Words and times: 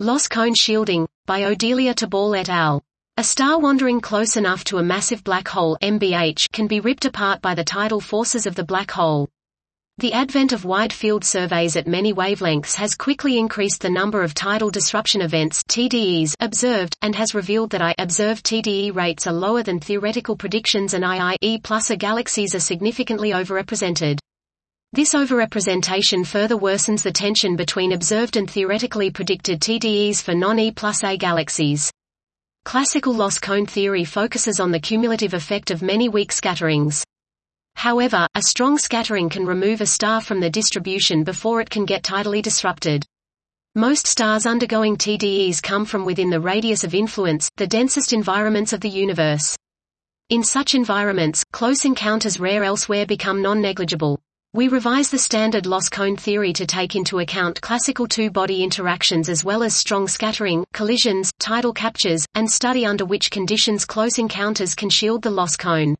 Loss 0.00 0.28
cone 0.28 0.54
shielding, 0.54 1.08
by 1.26 1.40
Odelia 1.42 1.92
Teboul 1.92 2.38
et 2.38 2.48
al. 2.48 2.84
A 3.16 3.24
star 3.24 3.58
wandering 3.58 4.00
close 4.00 4.36
enough 4.36 4.62
to 4.62 4.78
a 4.78 4.82
massive 4.84 5.24
black 5.24 5.48
hole 5.48 5.76
MBH 5.82 6.52
can 6.52 6.68
be 6.68 6.78
ripped 6.78 7.04
apart 7.04 7.42
by 7.42 7.56
the 7.56 7.64
tidal 7.64 8.00
forces 8.00 8.46
of 8.46 8.54
the 8.54 8.62
black 8.62 8.92
hole. 8.92 9.28
The 9.96 10.12
advent 10.12 10.52
of 10.52 10.64
wide-field 10.64 11.24
surveys 11.24 11.74
at 11.74 11.88
many 11.88 12.12
wavelengths 12.12 12.76
has 12.76 12.94
quickly 12.94 13.38
increased 13.38 13.80
the 13.80 13.90
number 13.90 14.22
of 14.22 14.34
tidal 14.34 14.70
disruption 14.70 15.20
events 15.20 15.64
TDEs 15.64 16.34
observed, 16.38 16.96
and 17.02 17.16
has 17.16 17.34
revealed 17.34 17.70
that 17.70 17.82
I 17.82 17.96
observed 17.98 18.46
TDE 18.46 18.94
rates 18.94 19.26
are 19.26 19.32
lower 19.32 19.64
than 19.64 19.80
theoretical 19.80 20.36
predictions 20.36 20.94
and 20.94 21.02
IIE 21.02 21.60
plus 21.64 21.90
A 21.90 21.96
galaxies 21.96 22.54
are 22.54 22.60
significantly 22.60 23.30
overrepresented. 23.30 24.20
This 24.94 25.12
overrepresentation 25.12 26.26
further 26.26 26.56
worsens 26.56 27.02
the 27.02 27.12
tension 27.12 27.56
between 27.56 27.92
observed 27.92 28.38
and 28.38 28.50
theoretically 28.50 29.10
predicted 29.10 29.60
TDEs 29.60 30.22
for 30.22 30.34
non-E 30.34 30.72
plus 30.72 31.04
A 31.04 31.18
galaxies. 31.18 31.90
Classical 32.64 33.12
loss 33.12 33.38
cone 33.38 33.66
theory 33.66 34.04
focuses 34.04 34.60
on 34.60 34.70
the 34.70 34.80
cumulative 34.80 35.34
effect 35.34 35.70
of 35.70 35.82
many 35.82 36.08
weak 36.08 36.32
scatterings. 36.32 37.04
However, 37.76 38.26
a 38.34 38.40
strong 38.40 38.78
scattering 38.78 39.28
can 39.28 39.44
remove 39.44 39.82
a 39.82 39.86
star 39.86 40.22
from 40.22 40.40
the 40.40 40.48
distribution 40.48 41.22
before 41.22 41.60
it 41.60 41.68
can 41.68 41.84
get 41.84 42.02
tidally 42.02 42.40
disrupted. 42.40 43.04
Most 43.74 44.06
stars 44.06 44.46
undergoing 44.46 44.96
TDEs 44.96 45.62
come 45.62 45.84
from 45.84 46.06
within 46.06 46.30
the 46.30 46.40
radius 46.40 46.82
of 46.82 46.94
influence, 46.94 47.50
the 47.58 47.66
densest 47.66 48.14
environments 48.14 48.72
of 48.72 48.80
the 48.80 48.88
universe. 48.88 49.54
In 50.30 50.42
such 50.42 50.74
environments, 50.74 51.44
close 51.52 51.84
encounters 51.84 52.40
rare 52.40 52.64
elsewhere 52.64 53.04
become 53.04 53.42
non-negligible. 53.42 54.18
We 54.54 54.68
revise 54.68 55.10
the 55.10 55.18
standard 55.18 55.66
loss 55.66 55.90
cone 55.90 56.16
theory 56.16 56.54
to 56.54 56.64
take 56.64 56.96
into 56.96 57.18
account 57.18 57.60
classical 57.60 58.06
two-body 58.08 58.64
interactions 58.64 59.28
as 59.28 59.44
well 59.44 59.62
as 59.62 59.76
strong 59.76 60.08
scattering, 60.08 60.64
collisions, 60.72 61.30
tidal 61.38 61.74
captures, 61.74 62.24
and 62.34 62.50
study 62.50 62.86
under 62.86 63.04
which 63.04 63.30
conditions 63.30 63.84
close 63.84 64.18
encounters 64.18 64.74
can 64.74 64.88
shield 64.88 65.20
the 65.20 65.30
loss 65.30 65.54
cone. 65.54 65.94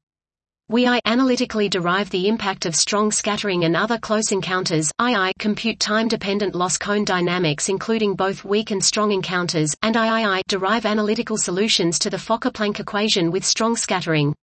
We 0.71 0.87
I 0.87 0.99
analytically 1.05 1.69
derive 1.69 2.09
the 2.09 2.27
impact 2.27 2.65
of 2.65 2.75
strong 2.75 3.13
scattering 3.13 3.65
and 3.65 3.77
other 3.77 3.99
close 3.99 4.33
encounters, 4.33 4.91
II 4.99 5.33
compute 5.39 5.79
time-dependent 5.79 6.55
loss 6.55 6.79
cone 6.79 7.05
dynamics 7.05 7.69
including 7.69 8.15
both 8.15 8.47
weak 8.47 8.71
and 8.71 8.83
strong 8.83 9.13
encounters, 9.13 9.75
and 9.83 9.95
III 9.95 10.43
derive 10.49 10.87
analytical 10.87 11.37
solutions 11.37 11.99
to 11.99 12.09
the 12.09 12.17
Fokker-Planck 12.17 12.81
equation 12.81 13.31
with 13.31 13.45
strong 13.45 13.77
scattering. 13.77 14.35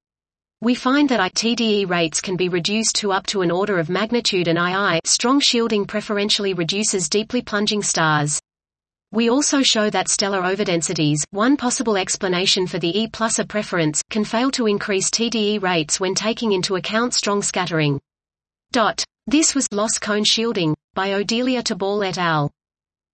We 0.66 0.74
find 0.74 1.08
that 1.10 1.20
ITDE 1.20 1.88
rates 1.88 2.20
can 2.20 2.38
be 2.38 2.50
reduced 2.50 2.96
to 2.96 3.12
up 3.12 3.28
to 3.28 3.44
an 3.44 3.52
order 3.52 3.78
of 3.78 3.88
magnitude 3.88 4.48
and 4.48 4.58
II 4.58 5.00
strong 5.06 5.40
shielding 5.40 5.86
preferentially 5.86 6.56
reduces 6.56 7.08
deeply 7.08 7.44
plunging 7.44 7.84
stars. 7.84 8.40
We 9.12 9.30
also 9.30 9.62
show 9.62 9.92
that 9.92 10.10
stellar 10.10 10.42
overdensities, 10.42 11.24
one 11.30 11.56
possible 11.56 11.98
explanation 11.98 12.66
for 12.66 12.80
the 12.80 13.00
E 13.00 13.08
plus 13.08 13.38
A 13.38 13.46
preference, 13.46 14.02
can 14.10 14.26
fail 14.26 14.50
to 14.54 14.66
increase 14.66 15.12
TDE 15.12 15.62
rates 15.62 16.00
when 16.00 16.16
taking 16.16 16.52
into 16.52 16.78
account 16.78 17.14
strong 17.14 17.44
scattering. 17.44 18.02
Dot. 18.72 19.04
This 19.28 19.54
was 19.54 19.68
Loss 19.72 20.00
Cone 20.00 20.24
Shielding, 20.24 20.74
by 20.96 21.10
Odelia 21.10 21.62
Teboul 21.62 22.04
et 22.04 22.18
al. 22.18 22.50